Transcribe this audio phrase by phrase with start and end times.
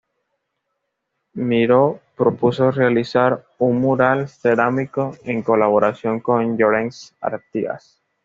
[1.35, 8.01] Miró propuso realizar un mural cerámico en colaboración con Llorens Artigas.